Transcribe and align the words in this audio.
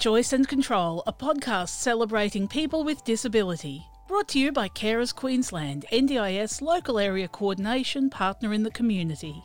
Choice 0.05 0.33
and 0.33 0.47
Control, 0.47 1.01
a 1.07 1.11
podcast 1.11 1.69
celebrating 1.69 2.47
people 2.47 2.83
with 2.83 3.03
disability. 3.03 3.87
Brought 4.07 4.27
to 4.27 4.39
you 4.39 4.51
by 4.51 4.69
Carers 4.69 5.15
Queensland, 5.15 5.83
NDIS 5.91 6.61
local 6.61 6.99
area 6.99 7.27
coordination 7.27 8.11
partner 8.11 8.53
in 8.53 8.61
the 8.61 8.69
community. 8.69 9.43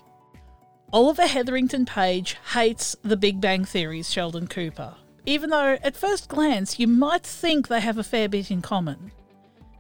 Oliver 0.92 1.26
Hetherington 1.26 1.86
Page 1.86 2.36
hates 2.52 2.94
the 3.00 3.16
Big 3.16 3.40
Bang 3.40 3.64
Theory's 3.64 4.12
Sheldon 4.12 4.48
Cooper, 4.48 4.96
even 5.24 5.48
though 5.48 5.78
at 5.82 5.96
first 5.96 6.28
glance 6.28 6.78
you 6.78 6.86
might 6.86 7.22
think 7.22 7.68
they 7.68 7.80
have 7.80 7.96
a 7.96 8.04
fair 8.04 8.28
bit 8.28 8.50
in 8.50 8.60
common. 8.60 9.12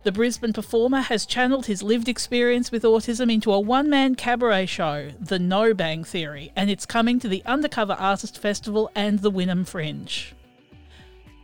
The 0.04 0.12
Brisbane 0.12 0.54
performer 0.54 1.02
has 1.02 1.26
channeled 1.26 1.66
his 1.66 1.82
lived 1.82 2.08
experience 2.08 2.72
with 2.72 2.84
autism 2.84 3.30
into 3.30 3.52
a 3.52 3.60
one 3.60 3.90
man 3.90 4.14
cabaret 4.14 4.64
show, 4.64 5.10
The 5.20 5.38
No 5.38 5.74
Bang 5.74 6.04
Theory, 6.04 6.52
and 6.56 6.70
it's 6.70 6.86
coming 6.86 7.20
to 7.20 7.28
the 7.28 7.44
Undercover 7.44 7.92
Artist 7.92 8.38
Festival 8.38 8.90
and 8.94 9.18
the 9.18 9.30
Wynnum 9.30 9.68
Fringe. 9.68 10.34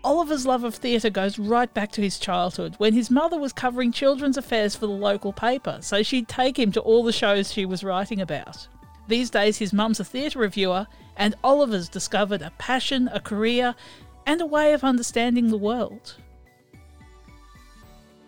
Oliver's 0.06 0.46
love 0.46 0.62
of 0.62 0.76
theatre 0.76 1.10
goes 1.10 1.36
right 1.36 1.74
back 1.74 1.90
to 1.90 2.00
his 2.00 2.20
childhood 2.20 2.76
when 2.78 2.92
his 2.92 3.10
mother 3.10 3.40
was 3.40 3.52
covering 3.52 3.90
children's 3.90 4.36
affairs 4.36 4.76
for 4.76 4.86
the 4.86 4.92
local 4.92 5.32
paper, 5.32 5.78
so 5.80 6.00
she'd 6.00 6.28
take 6.28 6.56
him 6.56 6.70
to 6.70 6.80
all 6.80 7.02
the 7.02 7.12
shows 7.12 7.52
she 7.52 7.66
was 7.66 7.82
writing 7.82 8.20
about. 8.20 8.68
These 9.08 9.30
days, 9.30 9.58
his 9.58 9.72
mum's 9.72 9.98
a 9.98 10.04
theatre 10.04 10.38
reviewer, 10.38 10.86
and 11.16 11.34
Oliver's 11.42 11.88
discovered 11.88 12.40
a 12.40 12.52
passion, 12.56 13.10
a 13.12 13.18
career, 13.18 13.74
and 14.26 14.40
a 14.40 14.46
way 14.46 14.74
of 14.74 14.84
understanding 14.84 15.48
the 15.48 15.58
world. 15.58 16.14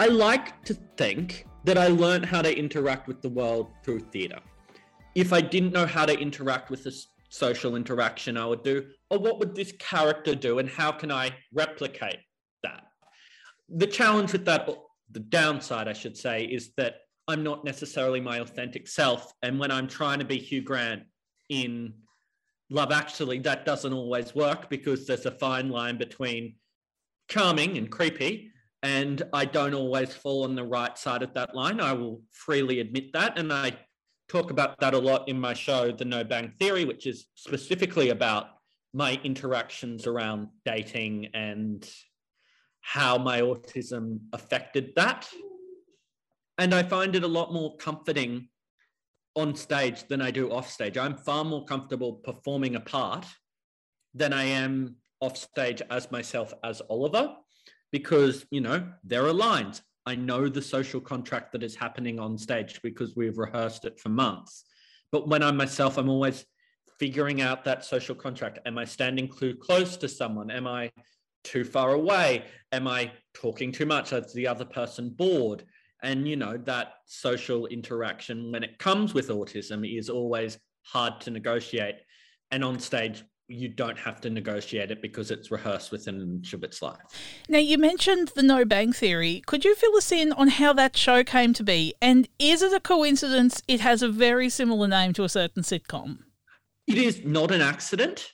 I 0.01 0.09
like 0.09 0.61
to 0.65 0.75
think 0.97 1.47
that 1.63 1.79
I 1.79 1.87
learned 1.87 2.27
how 2.27 2.43
to 2.43 2.59
interact 2.59 3.07
with 3.07 3.23
the 3.23 3.29
world 3.29 3.69
through 3.85 4.01
theatre. 4.01 4.41
If 5.15 5.33
I 5.33 5.41
didn't 5.41 5.75
know 5.75 5.87
how 5.87 6.07
to 6.07 6.19
interact 6.19 6.71
with 6.71 6.83
this 6.83 7.07
social 7.29 7.77
interaction 7.77 8.37
I 8.37 8.47
would 8.47 8.63
do, 8.63 8.87
or 9.11 9.19
what 9.19 9.39
would 9.39 9.55
this 9.55 9.73
character 9.79 10.35
do, 10.35 10.59
and 10.59 10.69
how 10.69 10.93
can 10.93 11.13
I 11.13 11.35
replicate 11.53 12.19
that? 12.63 12.85
The 13.69 13.87
challenge 13.87 14.33
with 14.33 14.45
that, 14.47 14.69
the 15.11 15.21
downside, 15.21 15.89
I 15.89 15.93
should 15.93 16.17
say, 16.17 16.45
is 16.45 16.73
that 16.77 16.97
I'm 17.29 17.43
not 17.43 17.65
necessarily 17.65 18.21
my 18.21 18.39
authentic 18.39 18.89
self. 18.89 19.33
And 19.43 19.59
when 19.59 19.71
I'm 19.71 19.87
trying 19.87 20.19
to 20.21 20.25
be 20.25 20.39
Hugh 20.39 20.63
Grant 20.63 21.03
in 21.51 21.93
Love 22.71 22.91
Actually, 22.91 23.39
that 23.41 23.67
doesn't 23.67 23.93
always 23.93 24.35
work 24.35 24.71
because 24.71 25.07
there's 25.07 25.27
a 25.27 25.31
fine 25.33 25.69
line 25.69 25.99
between 25.99 26.55
charming 27.29 27.77
and 27.77 27.91
creepy. 27.91 28.51
And 28.83 29.23
I 29.35 29.45
don't 29.45 29.75
always 29.75 30.15
fall 30.15 30.45
on 30.45 30.55
the 30.55 30.65
right 30.65 30.97
side 30.97 31.23
of 31.23 31.35
that 31.35 31.55
line. 31.55 31.81
I 31.81 31.93
will 31.93 32.23
freely 32.31 32.81
admit 32.81 33.13
that. 33.13 33.39
And 33.39 33.53
I 33.53 33.73
talk 34.29 34.51
about 34.51 34.79
that 34.81 34.95
a 34.95 34.99
lot 34.99 35.29
in 35.29 35.41
my 35.41 35.55
show, 35.55 35.91
The 35.91 36.05
No 36.05 36.23
Bang 36.23 36.53
Theory, 36.59 36.85
which 36.85 37.07
is 37.07 37.27
specifically 37.35 38.11
about 38.11 38.47
my 38.93 39.19
interactions 39.25 40.07
around 40.07 40.49
dating 40.65 41.29
and 41.35 41.89
how 42.81 43.19
my 43.19 43.41
autism 43.41 44.21
affected 44.33 44.93
that. 44.97 45.29
And 46.59 46.75
I 46.75 46.83
find 46.83 47.15
it 47.15 47.23
a 47.23 47.29
lot 47.29 47.53
more 47.53 47.77
comforting 47.77 48.49
on 49.37 49.55
stage 49.55 50.07
than 50.09 50.21
I 50.21 50.31
do 50.31 50.51
off 50.51 50.71
stage. 50.71 50.99
I'm 50.99 51.17
far 51.17 51.45
more 51.45 51.65
comfortable 51.65 52.15
performing 52.15 52.75
a 52.77 52.81
part 52.81 53.27
than 54.15 54.33
I 54.33 54.45
am 54.45 54.97
off 55.21 55.37
stage 55.37 55.83
as 55.91 56.11
myself 56.11 56.53
as 56.65 56.83
Oliver 56.91 57.35
because, 57.93 58.45
you 58.51 58.61
know, 58.61 58.89
there 59.05 59.25
are 59.25 59.33
lines. 59.33 59.83
I 60.09 60.15
know 60.15 60.49
the 60.49 60.63
social 60.63 61.03
contract 61.03 61.53
that 61.53 61.63
is 61.63 61.77
happening 61.77 62.19
on 62.19 62.39
stage 62.39 62.81
because 62.83 63.15
we've 63.15 63.37
rehearsed 63.37 63.85
it 63.85 64.01
for 64.01 64.09
months. 64.09 64.65
But 65.13 65.29
when 65.29 65.43
I'm 65.43 65.59
myself, 65.59 65.99
I'm 65.99 66.09
always 66.09 66.47
figuring 66.99 67.43
out 67.43 67.63
that 67.67 67.85
social 67.85 68.15
contract. 68.15 68.59
Am 68.65 68.79
I 68.79 68.87
standing 68.87 69.31
too 69.31 69.55
close 69.57 69.99
to 69.99 70.09
someone? 70.09 70.51
Am 70.51 70.67
I 70.67 70.91
too 71.45 71.63
far 71.63 71.93
away? 71.93 72.45
Am 72.73 72.89
I 72.89 73.13
talking 73.35 73.71
too 73.71 73.85
much? 73.85 74.15
Is 74.15 74.33
the 74.33 74.47
other 74.47 74.65
person 74.65 75.11
bored? 75.11 75.65
And 76.03 76.27
you 76.27 76.37
know, 76.37 76.57
that 76.65 76.95
social 77.05 77.67
interaction 77.67 78.51
when 78.51 78.63
it 78.63 78.79
comes 78.79 79.13
with 79.13 79.29
autism 79.29 79.87
is 79.87 80.09
always 80.09 80.57
hard 80.85 81.21
to 81.21 81.31
negotiate. 81.31 81.97
And 82.51 82.65
on 82.65 82.79
stage, 82.79 83.25
you 83.49 83.69
don't 83.69 83.99
have 83.99 84.21
to 84.21 84.31
negotiate 84.31 84.91
it 84.91 85.01
because 85.01 85.31
it's 85.31 85.51
rehearsed 85.51 85.91
within 85.91 86.17
an 86.17 86.35
inch 86.37 86.53
of 86.53 86.63
its 86.63 86.83
life. 86.83 87.01
Now, 87.49 87.59
you 87.59 87.79
mentioned 87.79 88.33
the 88.35 88.43
No 88.43 88.65
Bang 88.67 88.93
Theory. 88.93 89.43
Could 89.47 89.65
you 89.65 89.75
fill 89.75 89.97
us 89.97 90.13
in 90.13 90.33
on 90.33 90.49
how 90.49 90.75
that 90.75 90.97
show 90.97 91.25
came 91.25 91.55
to 91.55 91.65
be? 91.65 91.95
And 92.03 92.29
is 92.39 92.61
it 92.61 92.75
a 92.75 92.81
coincidence 92.81 93.63
it 93.67 93.81
has 93.81 94.03
a 94.03 94.09
very 94.09 94.51
similar 94.51 94.87
name 94.87 95.15
to 95.15 95.25
a 95.25 95.31
certain 95.31 95.63
sitcom? 95.63 96.19
It 96.87 96.99
is 96.99 97.25
not 97.25 97.51
an 97.51 97.63
accident. 97.63 98.33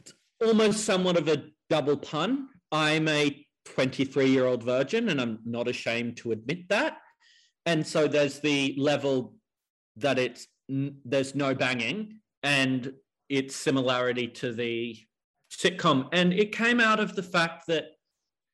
It's 0.00 0.12
almost 0.44 0.84
somewhat 0.84 1.16
of 1.16 1.28
a 1.28 1.44
double 1.68 1.96
pun. 1.96 2.48
I'm 2.72 3.06
a 3.06 3.46
23 3.66 4.26
year 4.26 4.46
old 4.46 4.64
virgin, 4.64 5.10
and 5.10 5.20
I'm 5.20 5.38
not 5.44 5.68
ashamed 5.68 6.16
to 6.18 6.32
admit 6.32 6.68
that. 6.70 6.98
And 7.66 7.86
so 7.86 8.08
there's 8.08 8.40
the 8.40 8.74
level 8.78 9.34
that 9.96 10.18
it's 10.18 10.46
there's 10.68 11.34
no 11.34 11.54
banging, 11.54 12.20
and 12.42 12.92
its 13.30 13.56
similarity 13.56 14.26
to 14.26 14.52
the 14.52 14.98
sitcom. 15.50 16.08
And 16.12 16.32
it 16.32 16.52
came 16.52 16.80
out 16.80 17.00
of 17.00 17.16
the 17.16 17.22
fact 17.22 17.66
that 17.68 17.86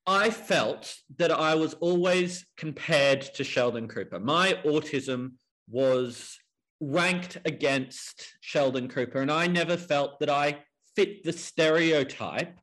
I 0.07 0.31
felt 0.31 0.95
that 1.19 1.33
I 1.33 1.57
was 1.57 1.75
always 1.75 2.47
compared 2.57 3.23
to 3.23 3.43
Sheldon 3.43 3.89
Cooper. 3.89 4.21
My 4.21 4.59
autism 4.65 5.33
was 5.69 6.39
ranked 6.81 7.39
against 7.45 8.37
Sheldon 8.41 8.87
Cooper, 8.87 9.21
and 9.21 9.33
I 9.33 9.49
never 9.49 9.77
felt 9.77 10.21
that 10.21 10.31
I 10.31 10.59
fit 10.95 11.25
the 11.25 11.33
stereotype 11.33 12.61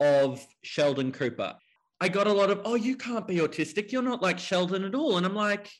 of 0.00 0.44
Sheldon 0.62 1.12
Cooper. 1.12 1.54
I 2.00 2.08
got 2.08 2.26
a 2.26 2.32
lot 2.32 2.50
of, 2.50 2.62
oh, 2.64 2.74
you 2.74 2.96
can't 2.96 3.26
be 3.26 3.36
autistic. 3.36 3.92
You're 3.92 4.02
not 4.02 4.22
like 4.22 4.38
Sheldon 4.38 4.84
at 4.84 4.94
all. 4.94 5.16
And 5.16 5.24
I'm 5.24 5.34
like, 5.34 5.70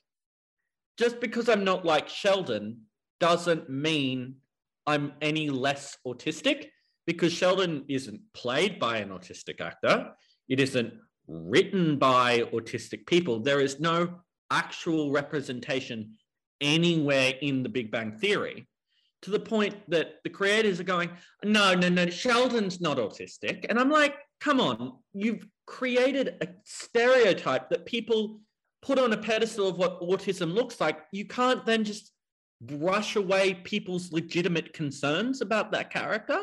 just 0.99 1.21
because 1.21 1.49
I'm 1.49 1.65
not 1.65 1.85
like 1.85 2.09
Sheldon 2.09 2.83
doesn't 3.21 3.69
mean 3.69 4.37
I'm 4.87 5.13
any 5.21 5.51
less 5.51 5.97
autistic 6.07 6.67
because 7.07 7.33
Sheldon 7.33 7.85
isn't 7.89 8.21
played 8.35 8.79
by 8.79 8.99
an 8.99 9.11
autistic 9.11 9.61
actor. 9.61 10.13
It 10.49 10.61
isn't 10.61 10.95
written 11.29 11.99
by 11.99 12.41
autistic 12.53 13.07
people. 13.07 13.41
There 13.41 13.61
is 13.61 13.81
no 13.81 14.21
actual 14.51 15.11
representation 15.11 16.13
anywhere 16.61 17.35
in 17.41 17.63
the 17.63 17.69
Big 17.69 17.91
Bang 17.91 18.13
Theory 18.13 18.69
to 19.23 19.31
the 19.31 19.41
point 19.41 19.75
that 19.89 20.17
the 20.25 20.31
creators 20.31 20.79
are 20.79 20.85
going, 20.85 21.11
no, 21.43 21.75
no, 21.75 21.89
no, 21.89 22.09
Sheldon's 22.09 22.81
not 22.81 22.99
autistic. 22.99 23.67
And 23.69 23.79
I'm 23.79 23.91
like, 23.91 24.15
come 24.41 24.61
on, 24.61 24.99
you've 25.15 25.47
created 25.67 26.37
a 26.41 26.49
stereotype 26.65 27.71
that 27.71 27.87
people 27.87 28.41
put 28.83 28.99
on 28.99 29.13
a 29.13 29.17
pedestal 29.17 29.69
of 29.69 29.79
what 29.79 30.01
autism 30.01 30.55
looks 30.55 30.81
like. 30.81 31.01
You 31.13 31.25
can't 31.25 31.65
then 31.67 31.83
just 31.83 32.13
brush 32.67 33.17
away 33.17 33.55
people's 33.55 34.13
legitimate 34.13 34.73
concerns 34.73 35.41
about 35.41 35.73
that 35.73 35.91
character. 35.91 36.39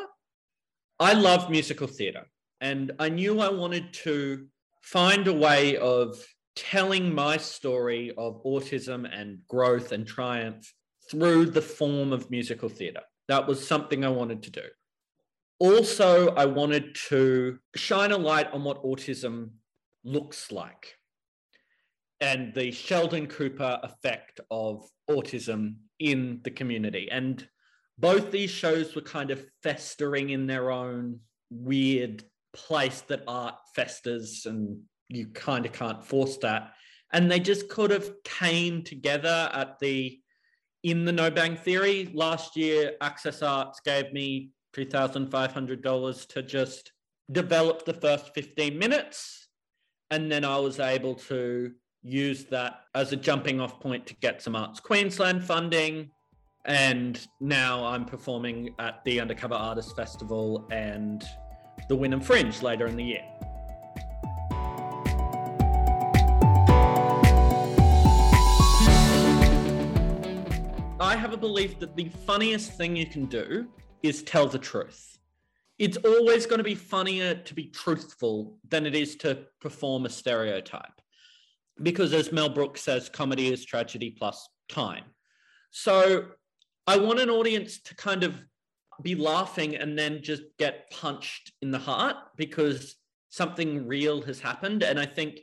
I 0.98 1.12
love 1.12 1.50
musical 1.50 1.86
theatre, 1.86 2.26
and 2.60 2.92
I 2.98 3.08
knew 3.08 3.40
I 3.40 3.50
wanted 3.50 3.92
to 4.04 4.46
find 4.82 5.26
a 5.26 5.32
way 5.32 5.76
of 5.76 6.16
telling 6.56 7.14
my 7.14 7.36
story 7.36 8.12
of 8.16 8.42
autism 8.44 9.08
and 9.12 9.38
growth 9.48 9.92
and 9.92 10.06
triumph 10.06 10.72
through 11.10 11.46
the 11.46 11.62
form 11.62 12.12
of 12.12 12.30
musical 12.30 12.68
theatre. 12.68 13.02
That 13.28 13.46
was 13.46 13.66
something 13.66 14.04
I 14.04 14.10
wanted 14.10 14.42
to 14.44 14.50
do. 14.50 14.62
Also, 15.58 16.28
I 16.34 16.46
wanted 16.46 16.96
to 17.08 17.58
shine 17.74 18.12
a 18.12 18.16
light 18.18 18.52
on 18.52 18.64
what 18.64 18.82
autism 18.84 19.50
looks 20.04 20.52
like 20.52 20.94
and 22.20 22.54
the 22.54 22.70
Sheldon 22.70 23.26
Cooper 23.26 23.80
effect 23.82 24.40
of 24.50 24.88
autism 25.10 25.76
in 25.98 26.40
the 26.44 26.50
community. 26.50 27.08
And 27.10 27.46
both 27.98 28.30
these 28.30 28.50
shows 28.50 28.94
were 28.94 29.02
kind 29.02 29.30
of 29.30 29.44
festering 29.62 30.30
in 30.30 30.46
their 30.46 30.70
own 30.70 31.20
weird 31.50 32.24
place 32.52 33.02
that 33.02 33.22
art 33.26 33.56
festers, 33.74 34.46
and 34.46 34.80
you 35.08 35.26
kind 35.28 35.66
of 35.66 35.72
can't 35.72 36.04
force 36.04 36.36
that. 36.38 36.72
And 37.12 37.30
they 37.30 37.40
just 37.40 37.68
could 37.68 37.90
have 37.90 38.10
came 38.24 38.82
together 38.82 39.50
at 39.52 39.78
the 39.78 40.18
in 40.82 41.04
the 41.04 41.12
No 41.12 41.30
Bang 41.30 41.56
Theory. 41.56 42.10
Last 42.12 42.56
year, 42.56 42.92
Access 43.00 43.42
Arts 43.42 43.80
gave 43.84 44.12
me 44.12 44.50
$3,500 44.76 46.28
to 46.28 46.42
just 46.42 46.92
develop 47.32 47.84
the 47.84 47.94
first 47.94 48.34
15 48.34 48.78
minutes. 48.78 49.48
And 50.10 50.30
then 50.30 50.44
I 50.44 50.58
was 50.58 50.78
able 50.80 51.14
to 51.14 51.72
use 52.04 52.44
that 52.44 52.82
as 52.94 53.12
a 53.12 53.16
jumping 53.16 53.60
off 53.60 53.80
point 53.80 54.06
to 54.06 54.14
get 54.16 54.42
some 54.42 54.54
Arts 54.54 54.78
Queensland 54.78 55.42
funding. 55.42 56.10
And 56.66 57.26
now 57.40 57.84
I'm 57.84 58.04
performing 58.04 58.74
at 58.78 59.02
the 59.04 59.20
Undercover 59.20 59.54
Artist 59.54 59.96
Festival 59.96 60.66
and 60.70 61.24
the 61.88 61.96
Wynnum 61.96 62.22
Fringe 62.22 62.62
later 62.62 62.86
in 62.86 62.96
the 62.96 63.04
year. 63.04 63.24
I 71.00 71.16
have 71.16 71.32
a 71.32 71.36
belief 71.36 71.78
that 71.80 71.96
the 71.96 72.08
funniest 72.26 72.72
thing 72.72 72.96
you 72.96 73.06
can 73.06 73.26
do 73.26 73.66
is 74.02 74.22
tell 74.22 74.46
the 74.46 74.58
truth. 74.58 75.18
It's 75.78 75.96
always 75.98 76.46
going 76.46 76.58
to 76.58 76.64
be 76.64 76.74
funnier 76.74 77.34
to 77.34 77.54
be 77.54 77.64
truthful 77.64 78.56
than 78.68 78.86
it 78.86 78.94
is 78.94 79.16
to 79.16 79.40
perform 79.60 80.06
a 80.06 80.08
stereotype. 80.08 80.93
Because 81.82 82.12
as 82.12 82.32
Mel 82.32 82.48
Brooks 82.48 82.82
says, 82.82 83.08
comedy 83.08 83.52
is 83.52 83.64
tragedy 83.64 84.10
plus 84.10 84.48
time. 84.68 85.04
So 85.70 86.26
I 86.86 86.96
want 86.98 87.18
an 87.20 87.30
audience 87.30 87.80
to 87.82 87.96
kind 87.96 88.22
of 88.22 88.34
be 89.02 89.14
laughing 89.14 89.74
and 89.74 89.98
then 89.98 90.22
just 90.22 90.42
get 90.58 90.90
punched 90.90 91.52
in 91.62 91.70
the 91.70 91.78
heart 91.78 92.16
because 92.36 92.94
something 93.28 93.86
real 93.86 94.22
has 94.22 94.38
happened. 94.38 94.82
And 94.82 94.98
I 94.98 95.06
think 95.06 95.40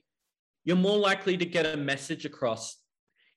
you're 0.64 0.78
more 0.78 0.98
likely 0.98 1.38
to 1.38 1.46
get 1.46 1.66
a 1.66 1.76
message 1.76 2.26
across 2.26 2.78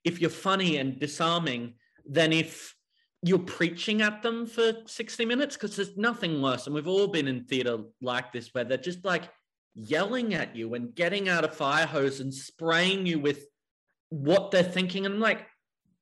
if 0.04 0.20
you're 0.20 0.30
funny 0.30 0.76
and 0.76 1.00
disarming 1.00 1.74
than 2.08 2.32
if 2.32 2.74
you're 3.22 3.38
preaching 3.38 4.02
at 4.02 4.22
them 4.22 4.46
for 4.46 4.74
60 4.86 5.24
minutes 5.24 5.56
because 5.56 5.76
there's 5.76 5.96
nothing 5.96 6.42
worse. 6.42 6.66
And 6.66 6.74
we've 6.74 6.86
all 6.86 7.08
been 7.08 7.26
in 7.26 7.44
theater 7.44 7.78
like 8.02 8.32
this 8.32 8.50
where 8.52 8.64
they're 8.64 8.76
just 8.76 9.04
like 9.04 9.30
yelling 9.74 10.34
at 10.34 10.54
you 10.54 10.74
and 10.74 10.94
getting 10.94 11.28
out 11.28 11.44
a 11.44 11.48
fire 11.48 11.86
hose 11.86 12.20
and 12.20 12.32
spraying 12.32 13.06
you 13.06 13.18
with 13.18 13.46
what 14.10 14.50
they're 14.50 14.62
thinking. 14.62 15.06
And 15.06 15.14
I'm 15.14 15.20
like, 15.20 15.46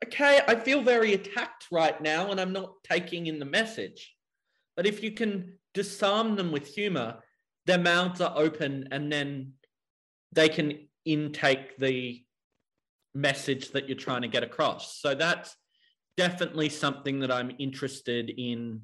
okay, 0.05 0.41
I 0.47 0.57
feel 0.57 0.83
very 0.83 1.15
attacked 1.15 1.67
right 1.71 2.01
now 2.01 2.31
and 2.31 2.41
I'm 2.41 2.53
not 2.53 2.75
taking 2.85 3.27
in 3.27 3.39
the 3.39 3.45
message. 3.45 4.15
But 4.77 4.87
if 4.87 5.03
you 5.03 5.13
can 5.13 5.59
disarm 5.75 6.37
them 6.37 6.53
with 6.53 6.67
humor, 6.67 7.19
their 7.67 7.79
mouths 7.79 8.21
are 8.21 8.35
open 8.37 8.89
and 8.91 9.11
then 9.11 9.53
they 10.33 10.49
can 10.49 10.89
intake 11.05 11.77
the 11.79 12.23
message 13.15 13.71
that 13.73 13.89
you're 13.89 13.99
trying 13.99 14.23
to 14.23 14.29
get 14.29 14.43
across. 14.43 14.99
So 15.01 15.15
that's 15.15 15.57
definitely 16.17 16.69
something 16.69 17.21
that 17.21 17.31
I'm 17.31 17.53
interested 17.59 18.31
in 18.31 18.83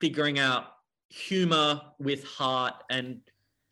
figuring 0.00 0.38
out 0.38 0.64
humor 1.10 1.80
with 1.98 2.24
heart 2.24 2.74
and 2.90 3.20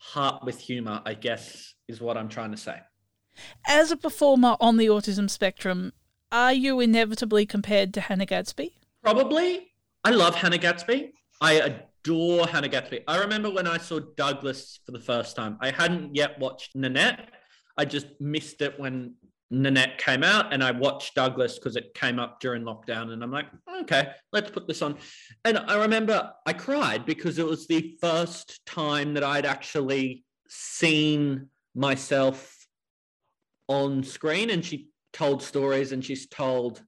heart 0.01 0.43
with 0.43 0.59
humor, 0.59 1.01
I 1.05 1.13
guess, 1.13 1.75
is 1.87 2.01
what 2.01 2.17
I'm 2.17 2.27
trying 2.27 2.51
to 2.51 2.57
say. 2.57 2.77
As 3.67 3.91
a 3.91 3.97
performer 3.97 4.57
on 4.59 4.77
the 4.77 4.87
autism 4.87 5.29
spectrum, 5.29 5.93
are 6.31 6.53
you 6.53 6.79
inevitably 6.79 7.45
compared 7.45 7.93
to 7.93 8.01
Hannah 8.01 8.25
Gadsby? 8.25 8.77
Probably. 9.03 9.71
I 10.03 10.09
love 10.11 10.35
Hannah 10.35 10.57
Gadsby. 10.57 11.13
I 11.39 11.53
adore 11.53 12.47
Hannah 12.47 12.67
Gadsby. 12.67 13.01
I 13.07 13.19
remember 13.19 13.49
when 13.49 13.67
I 13.67 13.77
saw 13.77 13.99
Douglas 14.17 14.79
for 14.85 14.91
the 14.91 14.99
first 14.99 15.35
time. 15.35 15.57
I 15.61 15.71
hadn't 15.71 16.15
yet 16.15 16.39
watched 16.39 16.75
Nanette. 16.75 17.29
I 17.77 17.85
just 17.85 18.07
missed 18.19 18.61
it 18.61 18.79
when 18.79 19.15
Nanette 19.51 19.97
came 19.97 20.23
out 20.23 20.53
and 20.53 20.63
I 20.63 20.71
watched 20.71 21.13
Douglas 21.13 21.59
because 21.59 21.75
it 21.75 21.93
came 21.93 22.19
up 22.19 22.39
during 22.39 22.63
lockdown 22.63 23.11
and 23.11 23.21
I'm 23.21 23.31
like, 23.31 23.47
okay, 23.81 24.11
let's 24.31 24.49
put 24.49 24.65
this 24.65 24.81
on. 24.81 24.97
And 25.43 25.57
I 25.57 25.81
remember 25.81 26.31
I 26.45 26.53
cried 26.53 27.05
because 27.05 27.37
it 27.37 27.45
was 27.45 27.67
the 27.67 27.97
first 27.99 28.65
time 28.65 29.13
that 29.15 29.25
I'd 29.25 29.45
actually 29.45 30.23
seen 30.47 31.49
myself 31.75 32.65
on 33.67 34.03
screen 34.03 34.49
and 34.49 34.63
she 34.63 34.87
told 35.11 35.43
stories 35.43 35.91
and 35.91 36.03
she's 36.03 36.27
told 36.27 36.81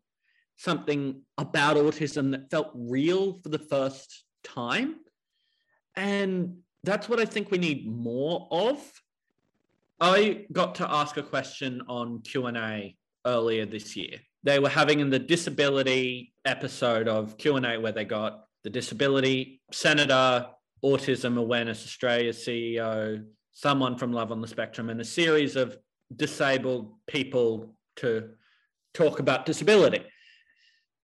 something 0.55 1.21
about 1.37 1.75
autism 1.75 2.31
that 2.31 2.49
felt 2.49 2.71
real 2.73 3.33
for 3.33 3.49
the 3.49 3.59
first 3.59 4.23
time. 4.45 4.95
And 5.97 6.59
that's 6.85 7.09
what 7.09 7.19
I 7.19 7.25
think 7.25 7.51
we 7.51 7.57
need 7.57 7.85
more 7.85 8.47
of 8.51 8.79
I 10.03 10.47
got 10.51 10.75
to 10.75 10.91
ask 10.91 11.15
a 11.15 11.23
question 11.23 11.81
on 11.87 12.19
Q&A 12.23 12.97
earlier 13.25 13.65
this 13.65 13.95
year. 13.95 14.19
They 14.43 14.59
were 14.59 14.67
having 14.67 14.99
in 14.99 15.09
the 15.09 15.17
disability 15.17 16.33
episode 16.43 17.07
of 17.07 17.37
Q&A 17.37 17.77
where 17.77 17.93
they 17.93 18.03
got 18.03 18.43
the 18.65 18.69
disability 18.69 19.61
senator, 19.71 20.47
Autism 20.83 21.37
Awareness 21.37 21.85
Australia 21.85 22.33
CEO, 22.33 23.23
someone 23.53 23.97
from 23.97 24.11
Love 24.11 24.33
on 24.33 24.41
the 24.41 24.47
Spectrum, 24.47 24.89
and 24.89 24.99
a 24.99 25.05
series 25.05 25.55
of 25.55 25.77
disabled 26.13 26.95
people 27.07 27.73
to 27.95 28.31
talk 28.93 29.19
about 29.19 29.45
disability. 29.45 30.03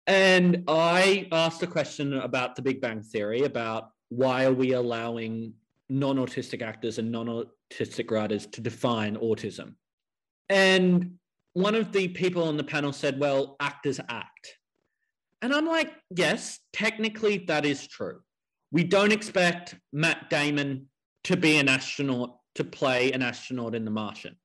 And 0.06 0.64
I 0.67 1.29
asked 1.31 1.62
a 1.62 1.67
question 1.67 2.14
about 2.14 2.56
the 2.56 2.62
Big 2.62 2.81
Bang 2.81 3.02
Theory 3.02 3.43
about 3.43 3.91
why 4.08 4.46
are 4.46 4.55
we 4.55 4.73
allowing 4.73 5.52
non-autistic 5.91 6.62
actors 6.62 6.96
and 6.96 7.12
non-autistic 7.70 8.11
writers 8.11 8.47
to 8.47 8.61
define 8.61 9.17
autism. 9.17 9.75
And 10.49 11.19
one 11.53 11.75
of 11.75 11.93
the 11.93 12.09
people 12.09 12.44
on 12.44 12.56
the 12.56 12.65
panel 12.65 12.93
said, 12.93 13.19
well, 13.19 13.56
actors 13.61 14.00
act. 14.09 14.56
And 15.43 15.53
I'm 15.53 15.67
like, 15.67 15.93
yes, 16.11 16.59
technically 16.73 17.38
that 17.49 17.65
is 17.65 17.87
true. 17.87 18.20
We 18.70 18.85
don't 18.85 19.12
expect 19.12 19.76
Matt 19.93 20.31
Damon 20.31 20.87
to 21.25 21.37
be 21.37 21.59
an 21.59 21.69
astronaut 21.69 22.37
to 22.56 22.65
play 22.65 23.12
an 23.12 23.23
astronaut 23.23 23.75
in 23.75 23.85
The 23.85 23.91
Martian. 23.91 24.37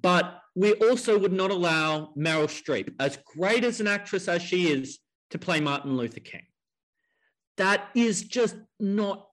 But 0.00 0.40
we 0.54 0.74
also 0.74 1.18
would 1.18 1.32
not 1.32 1.50
allow 1.50 2.12
Meryl 2.16 2.46
Streep, 2.46 2.94
as 3.00 3.18
great 3.36 3.64
as 3.64 3.80
an 3.80 3.86
actress 3.86 4.28
as 4.28 4.42
she 4.42 4.70
is, 4.70 4.98
to 5.30 5.38
play 5.38 5.60
Martin 5.60 5.96
Luther 5.96 6.20
King. 6.20 6.46
That 7.56 7.88
is 7.94 8.22
just 8.22 8.56
not 8.78 9.28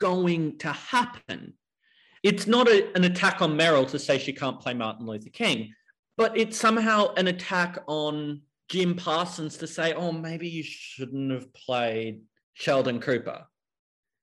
going 0.00 0.58
to 0.58 0.72
happen. 0.72 1.54
It's 2.26 2.48
not 2.48 2.66
a, 2.66 2.92
an 2.96 3.04
attack 3.04 3.40
on 3.40 3.56
Meryl 3.56 3.88
to 3.88 4.00
say 4.00 4.18
she 4.18 4.32
can't 4.32 4.58
play 4.58 4.74
Martin 4.74 5.06
Luther 5.06 5.30
King, 5.30 5.72
but 6.16 6.36
it's 6.36 6.58
somehow 6.58 7.14
an 7.14 7.28
attack 7.28 7.78
on 7.86 8.40
Jim 8.68 8.96
Parsons 8.96 9.56
to 9.58 9.68
say, 9.68 9.92
oh, 9.92 10.10
maybe 10.10 10.48
you 10.48 10.64
shouldn't 10.64 11.30
have 11.30 11.54
played 11.54 12.22
Sheldon 12.54 12.98
Cooper. 12.98 13.46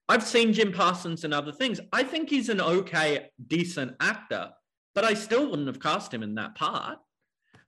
I've 0.09 0.21
seen 0.21 0.51
Jim 0.51 0.73
Parsons 0.73 1.23
in 1.23 1.31
other 1.31 1.53
things. 1.53 1.79
I 1.93 2.03
think 2.03 2.29
he's 2.29 2.49
an 2.49 2.59
okay, 2.59 3.29
decent 3.47 3.95
actor, 4.01 4.49
but 4.93 5.05
I 5.05 5.13
still 5.13 5.49
wouldn't 5.49 5.69
have 5.69 5.79
cast 5.79 6.13
him 6.13 6.23
in 6.23 6.35
that 6.35 6.55
part. 6.55 6.99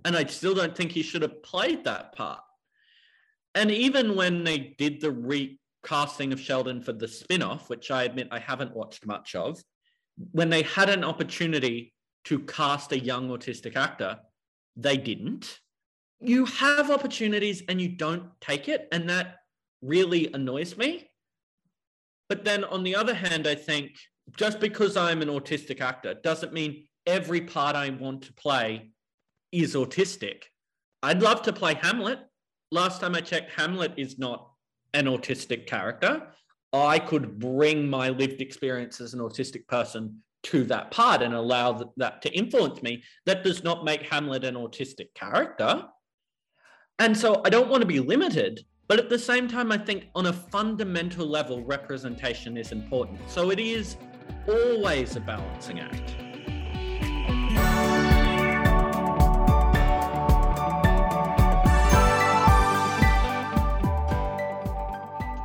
And 0.04 0.18
I 0.18 0.26
still 0.26 0.54
don't 0.54 0.76
think 0.76 0.92
he 0.92 1.02
should 1.02 1.22
have 1.22 1.44
played 1.44 1.86
that 1.86 2.14
part. 2.14 2.42
And 3.56 3.72
even 3.72 4.18
when 4.18 4.44
they 4.44 4.76
did 4.78 5.00
the 5.00 5.14
recasting 5.14 6.34
of 6.34 6.42
Sheldon 6.42 6.82
for 6.82 6.92
the 6.92 7.08
spin 7.08 7.42
off, 7.42 7.70
which 7.70 7.90
I 7.90 8.04
admit 8.04 8.28
I 8.32 8.40
haven't 8.40 8.76
watched 8.76 9.06
much 9.06 9.34
of, 9.34 9.64
when 10.32 10.50
they 10.50 10.64
had 10.64 10.90
an 10.90 11.04
opportunity 11.04 11.94
to 12.26 12.40
cast 12.40 12.92
a 12.92 13.00
young 13.00 13.30
autistic 13.30 13.76
actor, 13.76 14.20
they 14.76 14.98
didn't. 14.98 15.60
You 16.20 16.46
have 16.46 16.90
opportunities 16.90 17.64
and 17.68 17.82
you 17.82 17.90
don't 17.90 18.30
take 18.42 18.68
it. 18.68 18.88
And 18.92 19.10
that 19.10 19.38
really 19.82 20.32
annoys 20.34 20.78
me. 20.78 21.10
But 22.30 22.44
then 22.44 22.64
on 22.64 22.84
the 22.84 22.96
other 22.96 23.14
hand, 23.14 23.48
I 23.48 23.56
think 23.56 23.92
just 24.38 24.60
because 24.60 24.98
I'm 24.98 25.22
an 25.22 25.28
autistic 25.28 25.82
actor 25.82 26.16
doesn't 26.16 26.54
mean 26.54 26.86
every 27.06 27.42
part 27.42 27.76
I 27.76 27.90
want 27.92 28.24
to 28.24 28.34
play 28.34 28.90
is 29.52 29.76
autistic. 29.76 30.44
I'd 31.04 31.22
love 31.22 31.44
to 31.44 31.54
play 31.54 31.76
Hamlet. 31.76 32.20
Last 32.72 33.02
time 33.02 33.14
I 33.14 33.22
checked, 33.22 33.52
Hamlet 33.52 33.94
is 33.98 34.18
not 34.18 34.50
an 34.94 35.06
autistic 35.06 35.68
character, 35.68 36.28
I 36.84 37.00
could 37.00 37.40
bring 37.40 37.90
my 37.90 38.10
lived 38.10 38.42
experience 38.42 39.00
as 39.00 39.14
an 39.14 39.20
autistic 39.20 39.68
person 39.68 40.22
to 40.44 40.64
that 40.66 40.92
part 40.92 41.22
and 41.22 41.34
allow 41.34 41.94
that 41.98 42.22
to 42.22 42.32
influence 42.32 42.82
me. 42.84 43.04
That 43.26 43.44
does 43.44 43.64
not 43.64 43.84
make 43.84 44.04
Hamlet 44.04 44.44
an 44.44 44.56
autistic 44.56 45.14
character. 45.16 45.84
And 47.00 47.18
so 47.18 47.42
I 47.44 47.50
don't 47.50 47.70
want 47.70 47.82
to 47.82 47.88
be 47.88 48.00
limited, 48.00 48.62
but 48.88 49.00
at 49.00 49.10
the 49.10 49.20
same 49.20 49.48
time, 49.48 49.72
I 49.72 49.78
think 49.78 50.06
on 50.14 50.28
a 50.28 50.34
fundamental 50.34 51.26
level, 51.26 51.64
representation 51.64 52.58
is 52.58 52.72
important. 52.72 53.20
So 53.28 53.50
it 53.50 53.60
is 53.60 53.98
always 54.48 55.16
a 55.16 55.22
balancing 55.22 55.80
act. 55.80 56.16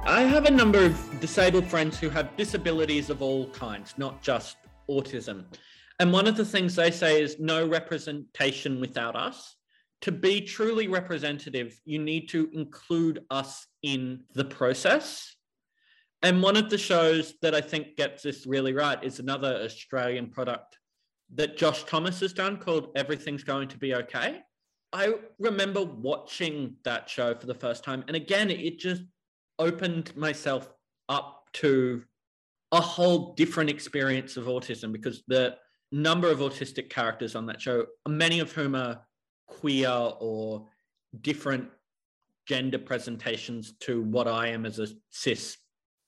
I 0.07 0.23
have 0.23 0.45
a 0.45 0.51
number 0.51 0.85
of 0.85 1.10
disabled 1.21 1.67
friends 1.67 1.99
who 1.99 2.09
have 2.09 2.35
disabilities 2.37 3.11
of 3.11 3.21
all 3.23 3.49
kinds, 3.51 3.95
not 3.99 4.23
just 4.23 4.57
autism. 4.89 5.45
And 5.99 6.13
one 6.13 6.27
of 6.27 6.37
the 6.37 6.45
things 6.45 6.75
they 6.75 6.91
say 6.91 7.23
is 7.23 7.39
no 7.39 7.67
representation 7.69 8.81
without 8.81 9.17
us. 9.17 9.57
to 10.03 10.13
be 10.13 10.41
truly 10.41 10.89
representative, 10.89 11.79
you 11.85 11.99
need 11.99 12.29
to 12.31 12.49
include 12.53 13.25
us 13.31 13.67
in 13.83 14.23
the 14.35 14.45
process. 14.45 15.37
And 16.23 16.43
one 16.43 16.57
of 16.57 16.71
the 16.71 16.79
shows 16.79 17.35
that 17.43 17.55
I 17.55 17.61
think 17.61 17.97
gets 17.97 18.23
this 18.23 18.47
really 18.47 18.73
right 18.73 19.03
is 19.03 19.19
another 19.19 19.61
Australian 19.63 20.29
product 20.31 20.79
that 21.35 21.57
Josh 21.57 21.85
Thomas 21.85 22.21
has 22.21 22.33
done 22.33 22.59
called 22.59 22.89
Everything's 22.97 23.45
Going 23.45 23.69
to 23.69 23.79
Be 23.79 23.95
Okay. 23.95 24.41
I 24.93 25.15
remember 25.39 25.85
watching 25.85 26.77
that 26.85 27.09
show 27.09 27.35
for 27.35 27.47
the 27.47 27.55
first 27.55 27.85
time. 27.85 28.03
And 28.09 28.17
again, 28.17 28.51
it 28.51 28.79
just 28.79 29.03
opened 29.59 30.17
myself 30.17 30.69
up 31.11 31.45
to 31.53 32.03
a 32.73 32.81
whole 32.81 33.35
different 33.35 33.69
experience 33.69 34.37
of 34.37 34.45
autism 34.45 34.93
because 34.93 35.23
the 35.27 35.57
number 35.93 36.31
of 36.31 36.39
autistic 36.39 36.89
characters 36.89 37.35
on 37.35 37.45
that 37.47 37.61
show, 37.61 37.85
many 38.09 38.41
of 38.41 38.53
whom 38.53 38.75
are 38.75 39.01
queer 39.49 39.91
or 39.91 40.69
different 41.21 41.69
gender 42.47 42.79
presentations 42.79 43.75
to 43.81 44.03
what 44.03 44.29
I 44.29 44.49
am 44.49 44.65
as 44.65 44.79
a 44.79 44.87
cis 45.11 45.57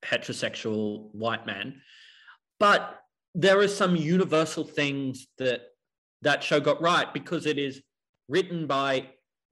heterosexual 0.04 1.12
white 1.12 1.46
man. 1.46 1.82
But 2.58 3.00
there 3.34 3.58
are 3.58 3.68
some 3.68 3.96
universal 3.96 4.64
things 4.64 5.26
that 5.38 5.62
that 6.22 6.42
show 6.44 6.60
got 6.60 6.80
right 6.80 7.12
because 7.12 7.46
it 7.46 7.58
is 7.58 7.82
written 8.28 8.68
by 8.68 9.08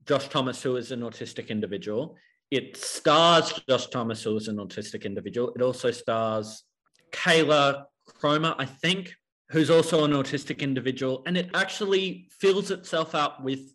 Josh 0.07 0.29
Thomas, 0.29 0.63
who 0.63 0.77
is 0.77 0.91
an 0.91 1.01
autistic 1.01 1.49
individual. 1.49 2.15
It 2.51 2.75
stars 2.75 3.53
Josh 3.67 3.87
Thomas, 3.87 4.23
who 4.23 4.35
is 4.35 4.49
an 4.49 4.57
autistic 4.57 5.05
individual. 5.05 5.53
It 5.55 5.61
also 5.61 5.89
stars 5.89 6.63
Kayla 7.11 7.85
Cromer, 8.05 8.55
I 8.57 8.65
think, 8.65 9.15
who's 9.49 9.69
also 9.69 10.03
an 10.03 10.11
autistic 10.11 10.59
individual. 10.59 11.23
And 11.25 11.37
it 11.37 11.49
actually 11.53 12.29
fills 12.39 12.69
itself 12.69 13.15
out 13.15 13.41
with 13.41 13.73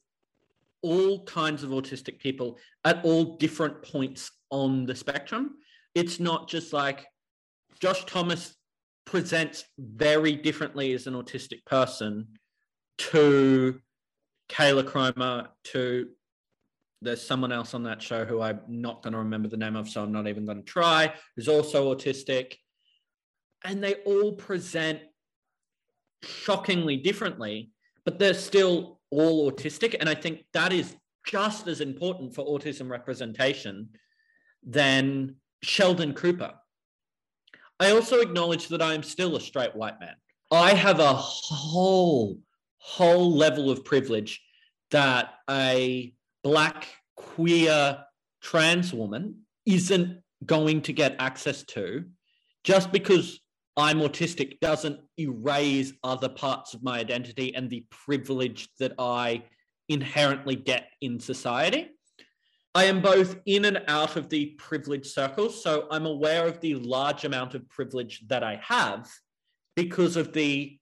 all 0.82 1.24
kinds 1.24 1.62
of 1.62 1.70
autistic 1.70 2.18
people 2.18 2.58
at 2.84 3.02
all 3.02 3.36
different 3.38 3.82
points 3.82 4.30
on 4.50 4.84
the 4.84 4.94
spectrum. 4.94 5.56
It's 5.94 6.20
not 6.20 6.48
just 6.48 6.74
like 6.74 7.06
Josh 7.80 8.04
Thomas 8.04 8.54
presents 9.06 9.64
very 9.78 10.36
differently 10.36 10.92
as 10.92 11.06
an 11.06 11.14
autistic 11.14 11.64
person 11.64 12.28
to 12.98 13.80
Kayla 14.50 14.86
Cromer, 14.86 15.48
to 15.64 16.08
there's 17.06 17.26
someone 17.26 17.52
else 17.52 17.72
on 17.74 17.82
that 17.84 18.02
show 18.02 18.24
who 18.24 18.42
I'm 18.42 18.60
not 18.68 19.02
going 19.02 19.12
to 19.12 19.18
remember 19.18 19.48
the 19.48 19.56
name 19.56 19.76
of, 19.76 19.88
so 19.88 20.02
I'm 20.02 20.12
not 20.12 20.26
even 20.26 20.44
going 20.44 20.58
to 20.58 20.64
try, 20.64 21.14
who's 21.34 21.48
also 21.48 21.94
autistic. 21.94 22.54
And 23.64 23.82
they 23.82 23.94
all 24.04 24.32
present 24.32 25.00
shockingly 26.22 26.96
differently, 26.96 27.70
but 28.04 28.18
they're 28.18 28.34
still 28.34 29.00
all 29.10 29.50
autistic. 29.50 29.96
And 29.98 30.08
I 30.08 30.14
think 30.14 30.44
that 30.52 30.72
is 30.72 30.96
just 31.26 31.66
as 31.66 31.80
important 31.80 32.34
for 32.34 32.44
autism 32.44 32.90
representation 32.90 33.88
than 34.64 35.36
Sheldon 35.62 36.12
Cooper. 36.12 36.54
I 37.78 37.90
also 37.90 38.20
acknowledge 38.20 38.68
that 38.68 38.82
I 38.82 38.94
am 38.94 39.02
still 39.02 39.36
a 39.36 39.40
straight 39.40 39.74
white 39.76 40.00
man. 40.00 40.14
I 40.50 40.74
have 40.74 41.00
a 41.00 41.14
whole, 41.14 42.38
whole 42.78 43.32
level 43.32 43.70
of 43.70 43.84
privilege 43.84 44.42
that 44.90 45.34
a 45.50 46.14
black, 46.46 46.86
queer, 47.16 47.98
trans 48.40 48.94
woman 48.94 49.34
isn't 49.66 50.20
going 50.44 50.80
to 50.80 50.92
get 50.92 51.16
access 51.18 51.64
to 51.64 52.04
just 52.62 52.92
because 52.92 53.40
I'm 53.76 53.98
autistic 53.98 54.60
doesn't 54.60 55.00
erase 55.18 55.92
other 56.04 56.28
parts 56.28 56.72
of 56.72 56.84
my 56.84 57.00
identity 57.00 57.52
and 57.56 57.68
the 57.68 57.84
privilege 57.90 58.68
that 58.78 58.92
I 58.96 59.42
inherently 59.88 60.54
get 60.54 60.86
in 61.00 61.18
society. 61.18 61.88
I 62.76 62.84
am 62.84 63.02
both 63.02 63.34
in 63.46 63.64
and 63.64 63.82
out 63.88 64.14
of 64.14 64.28
the 64.28 64.54
privileged 64.56 65.06
circles. 65.06 65.60
So 65.60 65.88
I'm 65.90 66.06
aware 66.06 66.46
of 66.46 66.60
the 66.60 66.76
large 66.76 67.24
amount 67.24 67.56
of 67.56 67.68
privilege 67.68 68.22
that 68.28 68.44
I 68.44 68.60
have 68.62 69.10
because 69.74 70.16
of 70.16 70.32
the 70.32 70.78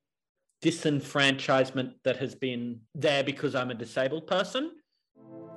disenfranchisement 0.62 1.94
that 2.04 2.18
has 2.18 2.34
been 2.34 2.80
there 2.94 3.24
because 3.24 3.54
I'm 3.54 3.70
a 3.70 3.74
disabled 3.74 4.26
person. 4.26 4.72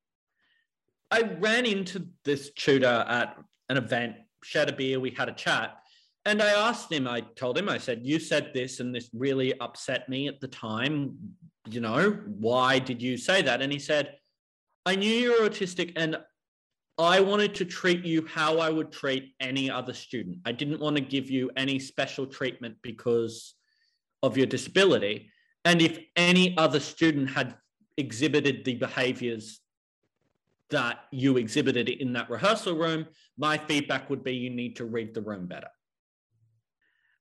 I 1.10 1.22
ran 1.38 1.66
into 1.66 2.08
this 2.24 2.50
tutor 2.50 3.04
at 3.06 3.38
an 3.68 3.76
event, 3.76 4.16
shared 4.42 4.70
a 4.70 4.72
beer, 4.72 4.98
we 4.98 5.10
had 5.10 5.28
a 5.28 5.34
chat. 5.34 5.78
And 6.24 6.42
I 6.42 6.50
asked 6.50 6.92
him, 6.92 7.06
I 7.06 7.20
told 7.20 7.56
him, 7.56 7.68
I 7.68 7.78
said, 7.78 8.00
You 8.02 8.18
said 8.18 8.50
this, 8.52 8.80
and 8.80 8.94
this 8.94 9.08
really 9.14 9.58
upset 9.60 10.08
me 10.08 10.28
at 10.28 10.40
the 10.40 10.48
time. 10.48 11.16
You 11.68 11.80
know, 11.80 12.18
why 12.26 12.78
did 12.78 13.00
you 13.00 13.16
say 13.16 13.42
that? 13.42 13.62
And 13.62 13.72
he 13.72 13.78
said, 13.78 14.16
I 14.84 14.96
knew 14.96 15.10
you 15.10 15.32
were 15.32 15.48
autistic 15.48 15.92
and 15.96 16.18
I 16.98 17.20
wanted 17.20 17.54
to 17.56 17.64
treat 17.64 18.04
you 18.04 18.26
how 18.26 18.58
I 18.58 18.70
would 18.70 18.90
treat 18.90 19.34
any 19.38 19.70
other 19.70 19.92
student. 19.92 20.38
I 20.44 20.52
didn't 20.52 20.80
want 20.80 20.96
to 20.96 21.02
give 21.02 21.30
you 21.30 21.50
any 21.56 21.78
special 21.78 22.26
treatment 22.26 22.76
because 22.82 23.54
of 24.22 24.36
your 24.36 24.46
disability. 24.46 25.30
And 25.64 25.80
if 25.80 25.98
any 26.16 26.56
other 26.56 26.80
student 26.80 27.30
had 27.30 27.54
exhibited 27.96 28.64
the 28.64 28.74
behaviors 28.74 29.60
that 30.70 31.04
you 31.12 31.36
exhibited 31.36 31.88
in 31.88 32.12
that 32.14 32.30
rehearsal 32.30 32.74
room, 32.74 33.06
my 33.36 33.58
feedback 33.58 34.10
would 34.10 34.24
be 34.24 34.34
you 34.34 34.50
need 34.50 34.76
to 34.76 34.84
read 34.84 35.14
the 35.14 35.22
room 35.22 35.46
better. 35.46 35.68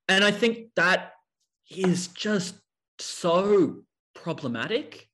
And 0.07 0.23
I 0.23 0.31
think 0.31 0.69
that 0.75 1.13
is 1.69 2.07
just 2.07 2.55
so 2.99 3.83
problematic. 4.15 5.09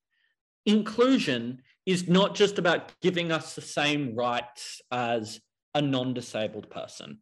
Inclusion 0.65 1.61
is 1.85 2.07
not 2.07 2.35
just 2.35 2.57
about 2.57 2.91
giving 3.01 3.31
us 3.31 3.55
the 3.55 3.61
same 3.61 4.15
rights 4.15 4.81
as 4.91 5.41
a 5.73 5.81
non 5.81 6.13
disabled 6.13 6.69
person. 6.69 7.19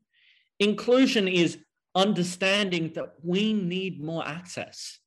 Inclusion 0.59 1.27
is 1.27 1.57
understanding 1.95 2.91
that 2.93 3.13
we 3.23 3.53
need 3.53 4.03
more 4.03 4.27
access. 4.27 4.99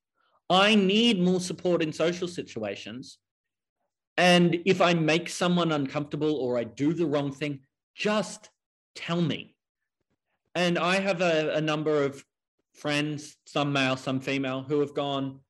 I 0.50 0.74
need 0.74 1.20
more 1.20 1.40
support 1.40 1.82
in 1.82 1.92
social 1.92 2.28
situations. 2.28 3.18
And 4.16 4.60
if 4.64 4.80
I 4.80 4.94
make 4.94 5.28
someone 5.28 5.72
uncomfortable 5.72 6.36
or 6.36 6.58
I 6.58 6.64
do 6.64 6.92
the 6.92 7.06
wrong 7.06 7.32
thing, 7.32 7.60
just 7.94 8.50
tell 8.94 9.20
me. 9.20 9.56
And 10.54 10.78
I 10.78 11.00
have 11.00 11.20
a, 11.20 11.54
a 11.54 11.60
number 11.60 12.02
of 12.02 12.24
friends, 12.74 13.36
some 13.46 13.72
male, 13.72 13.96
some 13.96 14.20
female, 14.20 14.62
who 14.62 14.80
have 14.80 14.94
gone, 14.94 15.40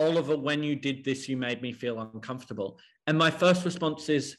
Oliver, 0.00 0.36
when 0.36 0.62
you 0.62 0.76
did 0.76 1.04
this, 1.04 1.28
you 1.28 1.36
made 1.36 1.60
me 1.60 1.72
feel 1.72 2.00
uncomfortable. 2.00 2.78
And 3.06 3.18
my 3.18 3.30
first 3.30 3.64
response 3.64 4.08
is, 4.08 4.36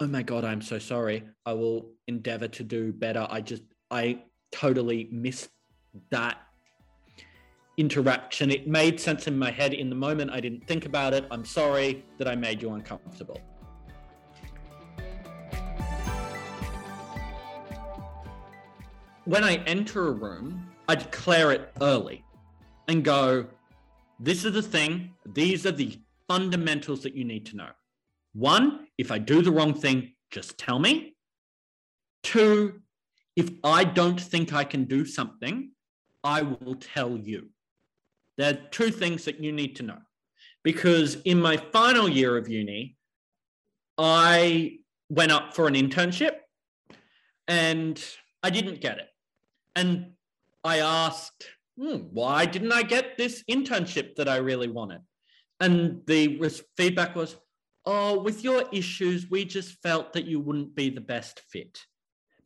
Oh 0.00 0.08
my 0.08 0.22
God, 0.22 0.44
I'm 0.44 0.60
so 0.60 0.80
sorry. 0.80 1.22
I 1.46 1.52
will 1.52 1.92
endeavor 2.08 2.48
to 2.48 2.64
do 2.64 2.92
better. 2.92 3.28
I 3.30 3.40
just, 3.40 3.62
I 3.92 4.24
totally 4.50 5.08
missed 5.12 5.50
that 6.10 6.38
interaction. 7.76 8.50
It 8.50 8.66
made 8.66 8.98
sense 8.98 9.28
in 9.28 9.38
my 9.38 9.52
head 9.52 9.72
in 9.72 9.88
the 9.88 9.94
moment. 9.94 10.32
I 10.32 10.40
didn't 10.40 10.66
think 10.66 10.84
about 10.84 11.14
it. 11.14 11.26
I'm 11.30 11.44
sorry 11.44 12.04
that 12.18 12.26
I 12.26 12.34
made 12.34 12.60
you 12.60 12.72
uncomfortable. 12.72 13.40
When 19.26 19.44
I 19.44 19.56
enter 19.64 20.08
a 20.08 20.12
room, 20.12 20.73
I 20.88 20.94
declare 20.94 21.52
it 21.52 21.72
early 21.80 22.24
and 22.88 23.04
go, 23.04 23.46
this 24.20 24.44
is 24.44 24.52
the 24.52 24.62
thing, 24.62 25.14
these 25.26 25.66
are 25.66 25.72
the 25.72 25.98
fundamentals 26.28 27.02
that 27.02 27.14
you 27.14 27.24
need 27.24 27.46
to 27.46 27.56
know. 27.56 27.70
One, 28.34 28.86
if 28.98 29.10
I 29.10 29.18
do 29.18 29.42
the 29.42 29.52
wrong 29.52 29.74
thing, 29.74 30.12
just 30.30 30.58
tell 30.58 30.78
me. 30.78 31.16
Two, 32.22 32.80
if 33.36 33.50
I 33.62 33.84
don't 33.84 34.20
think 34.20 34.52
I 34.52 34.64
can 34.64 34.84
do 34.84 35.04
something, 35.04 35.70
I 36.22 36.42
will 36.42 36.76
tell 36.76 37.16
you. 37.16 37.50
There 38.36 38.50
are 38.50 38.58
two 38.70 38.90
things 38.90 39.24
that 39.24 39.40
you 39.40 39.52
need 39.52 39.76
to 39.76 39.82
know. 39.82 39.98
Because 40.62 41.16
in 41.24 41.40
my 41.40 41.56
final 41.58 42.08
year 42.08 42.36
of 42.36 42.48
uni, 42.48 42.96
I 43.98 44.78
went 45.10 45.30
up 45.30 45.54
for 45.54 45.68
an 45.68 45.74
internship 45.74 46.36
and 47.46 48.02
I 48.42 48.50
didn't 48.50 48.80
get 48.80 48.98
it. 48.98 49.08
And 49.76 50.13
I 50.64 50.78
asked, 50.78 51.46
hmm, 51.78 51.96
why 52.10 52.46
didn't 52.46 52.72
I 52.72 52.82
get 52.82 53.16
this 53.16 53.44
internship 53.50 54.16
that 54.16 54.28
I 54.28 54.36
really 54.36 54.68
wanted? 54.68 55.02
And 55.60 56.00
the 56.06 56.40
feedback 56.76 57.14
was, 57.14 57.36
oh, 57.84 58.20
with 58.20 58.42
your 58.42 58.64
issues, 58.72 59.30
we 59.30 59.44
just 59.44 59.82
felt 59.82 60.14
that 60.14 60.24
you 60.24 60.40
wouldn't 60.40 60.74
be 60.74 60.90
the 60.90 61.00
best 61.00 61.42
fit 61.50 61.78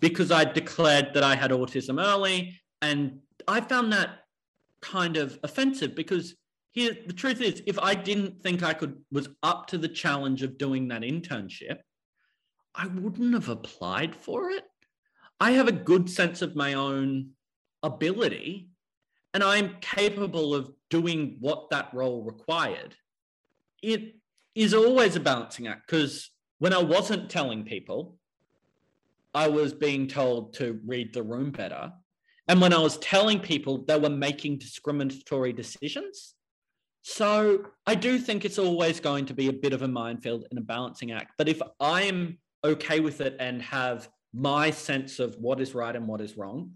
because 0.01 0.31
I 0.31 0.45
declared 0.45 1.15
that 1.15 1.23
I 1.23 1.37
had 1.37 1.51
autism 1.51 2.03
early. 2.03 2.61
And 2.83 3.21
I 3.47 3.61
found 3.61 3.93
that 3.93 4.11
kind 4.81 5.17
of 5.17 5.39
offensive 5.43 5.95
because 5.95 6.35
here 6.73 6.97
the 7.07 7.13
truth 7.13 7.41
is 7.41 7.63
if 7.67 7.79
I 7.79 7.95
didn't 7.95 8.43
think 8.43 8.63
I 8.63 8.73
could 8.73 8.97
was 9.11 9.29
up 9.43 9.67
to 9.69 9.79
the 9.79 9.89
challenge 9.89 10.43
of 10.43 10.59
doing 10.59 10.89
that 10.89 11.03
internship, 11.03 11.79
I 12.75 12.87
wouldn't 12.87 13.35
have 13.35 13.49
applied 13.49 14.15
for 14.15 14.51
it. 14.51 14.65
I 15.41 15.53
have 15.53 15.69
a 15.69 15.73
good 15.73 16.11
sense 16.11 16.43
of 16.43 16.57
my 16.57 16.75
own 16.75 17.31
ability 17.83 18.71
and 19.35 19.43
I'm 19.43 19.77
capable 19.81 20.55
of 20.55 20.73
doing 20.91 21.37
what 21.41 21.71
that 21.71 21.91
role 21.93 22.23
required. 22.23 22.97
It 23.83 24.17
is 24.55 24.75
always 24.75 25.17
a 25.17 25.21
balancing 25.21 25.67
act 25.67 25.87
because 25.87 26.31
when 26.59 26.73
I 26.73 26.83
wasn't 26.83 27.31
telling 27.31 27.65
people, 27.65 28.17
I 29.35 29.49
was 29.49 29.73
being 29.73 30.09
told 30.09 30.55
to 30.55 30.81
read 30.85 31.13
the 31.13 31.23
room 31.23 31.51
better. 31.51 31.93
And 32.49 32.61
when 32.61 32.73
I 32.73 32.79
was 32.79 32.97
telling 32.99 33.41
people, 33.41 33.85
they 33.87 33.99
were 33.99 34.09
making 34.09 34.59
discriminatory 34.59 35.53
decisions. 35.53 36.35
So 37.03 37.67
I 37.87 37.95
do 37.95 38.19
think 38.19 38.45
it's 38.45 38.59
always 38.59 39.01
going 39.01 39.27
to 39.27 39.35
be 39.35 39.49
a 39.49 39.53
bit 39.53 39.73
of 39.73 39.83
a 39.83 39.89
minefield 39.89 40.47
and 40.51 40.59
a 40.59 40.63
balancing 40.63 41.13
act. 41.13 41.33
But 41.39 41.49
if 41.49 41.61
I'm 41.79 42.39
okay 42.65 43.01
with 43.01 43.21
it 43.21 43.37
and 43.39 43.63
have 43.63 44.09
my 44.35 44.71
sense 44.71 45.19
of 45.19 45.37
what 45.37 45.61
is 45.61 45.75
right 45.75 45.95
and 45.95 46.09
what 46.09 46.21
is 46.21 46.37
wrong, 46.37 46.73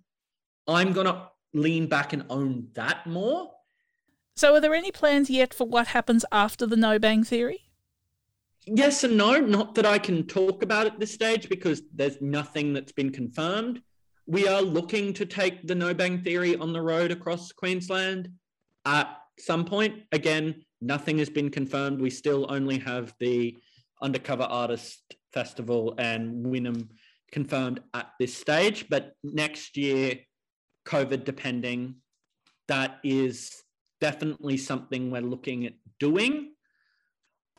I'm 0.67 0.93
going 0.93 1.07
to 1.07 1.29
lean 1.55 1.87
back 1.87 2.13
and 2.13 2.25
own 2.31 2.69
that 2.75 3.07
more. 3.07 3.51
So, 4.35 4.55
are 4.55 4.61
there 4.61 4.75
any 4.75 4.91
plans 4.91 5.29
yet 5.29 5.53
for 5.53 5.67
what 5.67 5.89
happens 5.89 6.25
after 6.33 6.67
the 6.67 6.77
no 6.77 6.99
bang 6.99 7.23
theory? 7.23 7.65
Yes 8.67 9.05
and 9.05 9.17
no. 9.17 9.39
Not 9.39 9.75
that 9.75 9.87
I 9.87 9.99
can 9.99 10.27
talk 10.27 10.63
about 10.63 10.87
at 10.87 11.01
this 11.01 11.13
stage 11.13 11.49
because 11.49 11.83
there's 11.95 12.21
nothing 12.21 12.73
that's 12.73 12.93
been 12.93 13.11
confirmed. 13.11 13.83
We 14.27 14.47
are 14.47 14.63
looking 14.63 15.13
to 15.15 15.27
take 15.27 15.67
the 15.67 15.75
no 15.75 15.93
bang 15.93 16.23
theory 16.23 16.57
on 16.57 16.73
the 16.73 16.81
road 16.81 17.11
across 17.11 17.53
Queensland 17.53 18.31
at 18.87 19.19
some 19.39 19.65
point. 19.65 20.05
Again, 20.13 20.65
nothing 20.81 21.19
has 21.19 21.29
been 21.29 21.51
confirmed. 21.51 22.01
We 22.01 22.11
still 22.11 22.47
only 22.49 22.79
have 22.79 23.15
the 23.19 23.57
Undercover 24.01 24.45
Artist 24.45 25.17
Festival 25.33 25.95
and 25.99 26.47
Wynnum 26.47 26.89
confirmed 27.33 27.81
at 27.95 28.11
this 28.19 28.35
stage. 28.35 28.87
But 28.89 29.17
next 29.25 29.77
year, 29.77 30.21
COVID 30.87 31.25
depending, 31.25 31.97
that 32.69 32.99
is 33.05 33.63
definitely 34.01 34.57
something 34.57 35.11
we're 35.11 35.21
looking 35.21 35.67
at 35.67 35.75
doing. 36.01 36.53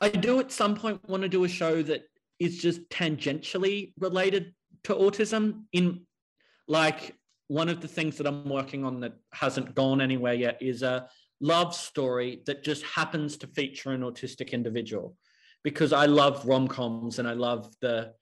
I 0.00 0.08
do 0.08 0.40
at 0.40 0.52
some 0.52 0.76
point 0.76 1.08
want 1.08 1.22
to 1.22 1.28
do 1.28 1.44
a 1.44 1.48
show 1.48 1.82
that 1.82 2.02
is 2.38 2.58
just 2.58 2.88
tangentially 2.90 3.92
related 3.98 4.54
to 4.84 4.94
autism 4.94 5.64
in 5.72 6.06
like 6.68 7.14
one 7.48 7.68
of 7.68 7.80
the 7.80 7.88
things 7.88 8.16
that 8.16 8.26
I'm 8.26 8.48
working 8.48 8.84
on 8.84 9.00
that 9.00 9.14
hasn't 9.32 9.74
gone 9.74 10.00
anywhere 10.00 10.34
yet 10.34 10.58
is 10.60 10.82
a 10.82 11.08
love 11.40 11.74
story 11.74 12.42
that 12.46 12.64
just 12.64 12.82
happens 12.84 13.36
to 13.38 13.46
feature 13.48 13.90
an 13.90 14.00
autistic 14.00 14.52
individual 14.52 15.16
because 15.62 15.92
I 15.92 16.06
love 16.06 16.46
rom-coms 16.46 17.18
and 17.18 17.28
I 17.28 17.32
love 17.32 17.74
the 17.80 18.12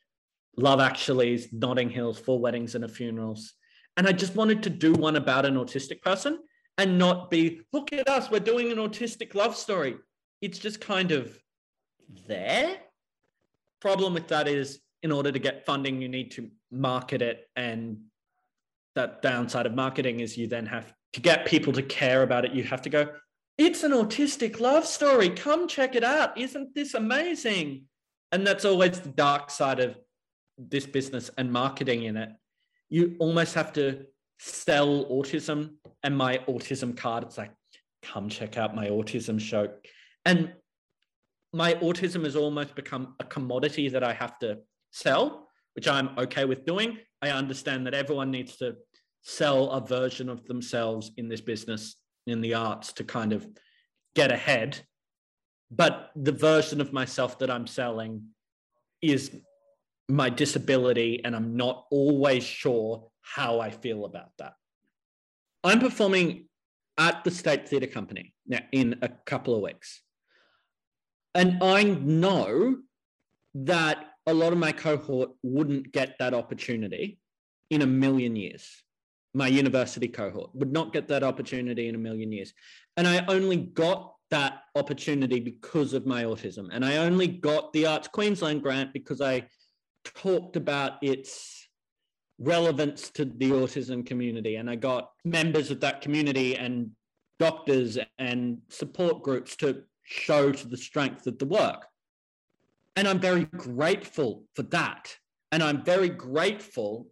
Love 0.56 0.80
Actually's, 0.80 1.50
Notting 1.52 1.88
Hills, 1.88 2.18
Four 2.18 2.38
Weddings 2.38 2.74
and 2.74 2.84
a 2.84 2.88
Funerals. 2.88 3.54
And 3.96 4.08
I 4.08 4.12
just 4.12 4.34
wanted 4.34 4.62
to 4.62 4.70
do 4.70 4.92
one 4.92 5.16
about 5.16 5.44
an 5.44 5.56
autistic 5.56 6.00
person 6.02 6.38
and 6.78 6.98
not 6.98 7.30
be, 7.30 7.60
look 7.72 7.92
at 7.92 8.08
us, 8.08 8.30
we're 8.30 8.40
doing 8.40 8.72
an 8.72 8.78
autistic 8.78 9.34
love 9.34 9.54
story. 9.56 9.96
It's 10.40 10.58
just 10.58 10.80
kind 10.80 11.12
of 11.12 11.38
there. 12.26 12.78
Problem 13.80 14.14
with 14.14 14.28
that 14.28 14.48
is, 14.48 14.80
in 15.02 15.12
order 15.12 15.32
to 15.32 15.38
get 15.38 15.66
funding, 15.66 16.00
you 16.00 16.08
need 16.08 16.30
to 16.32 16.48
market 16.70 17.22
it. 17.22 17.48
And 17.56 17.98
that 18.94 19.20
downside 19.20 19.66
of 19.66 19.74
marketing 19.74 20.20
is 20.20 20.38
you 20.38 20.46
then 20.46 20.66
have 20.66 20.92
to 21.12 21.20
get 21.20 21.44
people 21.44 21.72
to 21.74 21.82
care 21.82 22.22
about 22.22 22.44
it. 22.44 22.52
You 22.52 22.62
have 22.64 22.82
to 22.82 22.90
go, 22.90 23.08
it's 23.58 23.82
an 23.82 23.92
autistic 23.92 24.60
love 24.60 24.86
story. 24.86 25.28
Come 25.28 25.68
check 25.68 25.94
it 25.94 26.04
out. 26.04 26.38
Isn't 26.38 26.74
this 26.74 26.94
amazing? 26.94 27.84
And 28.30 28.46
that's 28.46 28.64
always 28.64 29.00
the 29.00 29.10
dark 29.10 29.50
side 29.50 29.80
of 29.80 29.98
this 30.56 30.86
business 30.86 31.30
and 31.36 31.52
marketing 31.52 32.04
in 32.04 32.16
it. 32.16 32.30
You 32.92 33.16
almost 33.20 33.54
have 33.54 33.72
to 33.72 34.04
sell 34.38 35.06
autism 35.06 35.70
and 36.02 36.14
my 36.14 36.36
autism 36.46 36.94
card. 36.94 37.24
It's 37.24 37.38
like, 37.38 37.52
come 38.02 38.28
check 38.28 38.58
out 38.58 38.76
my 38.76 38.88
autism 38.88 39.40
show. 39.40 39.70
And 40.26 40.52
my 41.54 41.72
autism 41.72 42.24
has 42.24 42.36
almost 42.36 42.74
become 42.74 43.14
a 43.18 43.24
commodity 43.24 43.88
that 43.88 44.04
I 44.04 44.12
have 44.12 44.38
to 44.40 44.58
sell, 44.90 45.48
which 45.74 45.88
I'm 45.88 46.10
okay 46.18 46.44
with 46.44 46.66
doing. 46.66 46.98
I 47.22 47.30
understand 47.30 47.86
that 47.86 47.94
everyone 47.94 48.30
needs 48.30 48.56
to 48.58 48.76
sell 49.22 49.70
a 49.70 49.80
version 49.80 50.28
of 50.28 50.44
themselves 50.44 51.12
in 51.16 51.30
this 51.30 51.40
business, 51.40 51.96
in 52.26 52.42
the 52.42 52.52
arts, 52.52 52.92
to 52.94 53.04
kind 53.04 53.32
of 53.32 53.48
get 54.14 54.30
ahead. 54.30 54.80
But 55.70 56.10
the 56.14 56.32
version 56.32 56.82
of 56.82 56.92
myself 56.92 57.38
that 57.38 57.50
I'm 57.50 57.66
selling 57.66 58.24
is 59.00 59.30
my 60.08 60.28
disability, 60.30 61.22
and 61.24 61.34
I'm 61.34 61.56
not 61.56 61.86
always 61.90 62.44
sure 62.44 63.08
how 63.20 63.60
I 63.60 63.70
feel 63.70 64.04
about 64.04 64.30
that. 64.38 64.54
I'm 65.64 65.80
performing 65.80 66.46
at 66.98 67.24
the 67.24 67.30
State 67.30 67.68
Theatre 67.68 67.86
Company 67.86 68.34
now 68.46 68.60
in 68.72 68.98
a 69.02 69.08
couple 69.08 69.54
of 69.54 69.62
weeks. 69.62 70.02
And 71.34 71.62
I 71.62 71.84
know 71.84 72.76
that 73.54 74.06
a 74.26 74.34
lot 74.34 74.52
of 74.52 74.58
my 74.58 74.72
cohort 74.72 75.30
wouldn't 75.42 75.92
get 75.92 76.16
that 76.18 76.34
opportunity 76.34 77.18
in 77.70 77.82
a 77.82 77.86
million 77.86 78.36
years. 78.36 78.68
My 79.34 79.46
university 79.46 80.08
cohort 80.08 80.50
would 80.54 80.72
not 80.72 80.92
get 80.92 81.08
that 81.08 81.22
opportunity 81.22 81.88
in 81.88 81.94
a 81.94 81.98
million 81.98 82.32
years. 82.32 82.52
And 82.96 83.08
I 83.08 83.24
only 83.28 83.56
got 83.56 84.14
that 84.30 84.64
opportunity 84.74 85.40
because 85.40 85.94
of 85.94 86.06
my 86.06 86.24
autism. 86.24 86.68
And 86.70 86.84
I 86.84 86.98
only 86.98 87.26
got 87.26 87.72
the 87.72 87.86
Arts 87.86 88.08
Queensland 88.08 88.62
grant 88.62 88.92
because 88.92 89.20
I 89.20 89.46
talked 90.04 90.56
about 90.56 91.02
its 91.02 91.68
relevance 92.38 93.10
to 93.10 93.24
the 93.24 93.50
autism 93.50 94.04
community. 94.04 94.56
And 94.56 94.68
I 94.68 94.76
got 94.76 95.10
members 95.24 95.70
of 95.70 95.80
that 95.80 96.00
community 96.00 96.56
and 96.56 96.90
doctors 97.38 97.98
and 98.18 98.58
support 98.68 99.22
groups 99.22 99.56
to 99.56 99.82
show 100.04 100.52
to 100.52 100.68
the 100.68 100.76
strength 100.76 101.26
of 101.26 101.38
the 101.38 101.46
work. 101.46 101.86
And 102.96 103.08
I'm 103.08 103.20
very 103.20 103.44
grateful 103.44 104.44
for 104.54 104.62
that. 104.64 105.16
And 105.50 105.62
I'm 105.62 105.84
very 105.84 106.08
grateful 106.08 107.08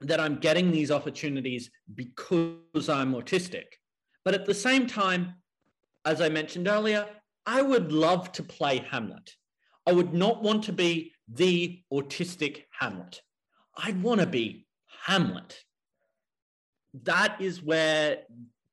that 0.00 0.20
I'm 0.20 0.36
getting 0.36 0.70
these 0.70 0.90
opportunities 0.90 1.70
because 1.94 2.88
I'm 2.88 3.14
autistic. 3.14 3.64
But 4.24 4.34
at 4.34 4.46
the 4.46 4.54
same 4.54 4.86
time, 4.86 5.34
as 6.04 6.20
I 6.20 6.28
mentioned 6.28 6.68
earlier, 6.68 7.06
I 7.46 7.62
would 7.62 7.92
love 7.92 8.32
to 8.32 8.42
play 8.42 8.78
Hamlet. 8.90 9.34
I 9.86 9.92
would 9.92 10.14
not 10.14 10.42
want 10.42 10.64
to 10.64 10.72
be 10.72 11.12
the 11.32 11.82
autistic 11.92 12.64
Hamlet. 12.78 13.22
I'd 13.76 14.02
want 14.02 14.20
to 14.20 14.26
be 14.26 14.66
Hamlet. 15.04 15.58
That 17.04 17.40
is 17.40 17.62
where 17.62 18.18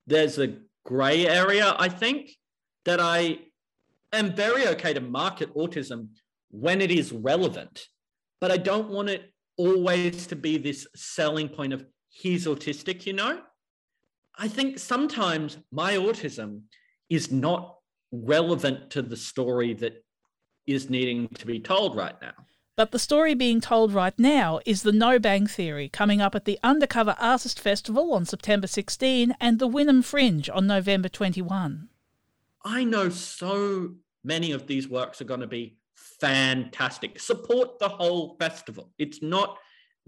there's 0.08 0.40
a 0.40 0.56
gray 0.86 1.28
area, 1.28 1.76
I 1.78 1.90
think, 1.90 2.32
that 2.86 3.00
I 3.00 3.40
am 4.14 4.34
very 4.34 4.68
okay 4.70 4.94
to 4.94 5.02
market 5.02 5.54
autism 5.54 6.10
when 6.50 6.82
it 6.82 6.92
is 6.92 7.12
relevant, 7.12 7.88
but 8.40 8.52
I 8.52 8.58
don't 8.58 8.90
want 8.90 9.10
it 9.10 9.34
always 9.58 10.28
to 10.28 10.36
be 10.36 10.58
this 10.58 10.88
selling 10.96 11.50
point 11.50 11.74
of 11.74 11.86
he's 12.10 12.48
autistic, 12.48 13.06
you 13.06 13.14
know? 13.14 13.42
I 14.38 14.48
think 14.48 14.80
sometimes 14.80 15.58
my 15.72 15.94
autism 15.94 16.62
is 17.10 17.32
not 17.32 17.76
relevant 18.12 18.92
to 18.92 19.02
the 19.02 19.18
story 19.18 19.74
that 19.76 20.04
is 20.68 20.90
needing 20.90 21.30
to 21.30 21.46
be 21.46 21.60
told 21.60 21.96
right 21.96 22.20
now. 22.22 22.34
But 22.76 22.92
the 22.92 23.00
story 23.00 23.34
being 23.34 23.60
told 23.60 23.92
right 23.92 24.18
now 24.20 24.60
is 24.64 24.84
the 24.84 24.92
No 24.92 25.18
Bang 25.18 25.48
Theory 25.48 25.90
coming 25.90 26.22
up 26.22 26.36
at 26.36 26.46
the 26.46 26.60
Undercover 26.62 27.16
Artist 27.18 27.60
Festival 27.60 28.14
on 28.14 28.26
September 28.26 28.68
16 28.68 29.36
and 29.42 29.58
the 29.58 29.68
Wynnum 29.68 30.04
Fringe 30.04 30.48
on 30.48 30.68
November 30.68 31.10
21. 31.10 31.90
I 32.64 32.84
know 32.84 33.10
so 33.10 33.96
many 34.24 34.52
of 34.52 34.68
these 34.68 34.88
works 34.88 35.22
are 35.22 35.26
going 35.26 35.40
to 35.40 35.48
be 35.48 35.78
fantastic. 35.96 37.20
Support 37.20 37.80
the 37.80 37.90
whole 37.90 38.36
festival. 38.40 38.92
It's 39.00 39.24
not 39.24 39.58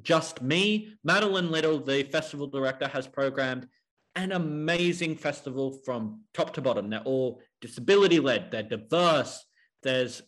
just 0.03 0.41
me. 0.41 0.93
Madeline 1.03 1.49
Little, 1.49 1.79
the 1.79 2.03
festival 2.03 2.45
director, 2.45 2.87
has 2.87 3.07
programmed 3.07 3.67
an 4.15 4.31
amazing 4.33 5.15
festival 5.15 5.71
from 5.85 6.21
top 6.33 6.53
to 6.53 6.61
bottom. 6.61 6.89
They're 6.89 6.99
all 7.01 7.41
disability 7.61 8.19
led, 8.19 8.51
they're 8.51 8.63
diverse, 8.63 9.45
there's 9.83 10.21